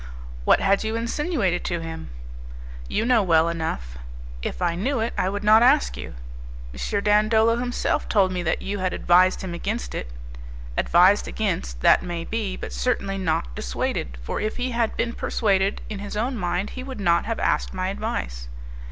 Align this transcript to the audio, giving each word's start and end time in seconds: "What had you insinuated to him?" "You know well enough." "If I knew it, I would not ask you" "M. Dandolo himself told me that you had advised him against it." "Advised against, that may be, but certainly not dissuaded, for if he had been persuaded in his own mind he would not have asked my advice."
"What 0.45 0.61
had 0.61 0.83
you 0.83 0.95
insinuated 0.95 1.63
to 1.65 1.79
him?" 1.81 2.09
"You 2.87 3.05
know 3.05 3.21
well 3.21 3.49
enough." 3.49 3.99
"If 4.41 4.59
I 4.59 4.73
knew 4.73 4.99
it, 4.99 5.13
I 5.15 5.29
would 5.29 5.43
not 5.43 5.61
ask 5.61 5.95
you" 5.95 6.15
"M. 6.73 7.03
Dandolo 7.03 7.57
himself 7.57 8.09
told 8.09 8.31
me 8.31 8.41
that 8.41 8.63
you 8.63 8.79
had 8.79 8.93
advised 8.93 9.43
him 9.43 9.53
against 9.53 9.93
it." 9.93 10.09
"Advised 10.75 11.27
against, 11.27 11.81
that 11.81 12.01
may 12.01 12.23
be, 12.25 12.57
but 12.57 12.73
certainly 12.73 13.19
not 13.19 13.53
dissuaded, 13.53 14.17
for 14.23 14.41
if 14.41 14.57
he 14.57 14.71
had 14.71 14.97
been 14.97 15.13
persuaded 15.13 15.81
in 15.87 15.99
his 15.99 16.17
own 16.17 16.35
mind 16.35 16.71
he 16.71 16.81
would 16.81 16.99
not 16.99 17.25
have 17.25 17.39
asked 17.39 17.71
my 17.71 17.89
advice." 17.89 18.47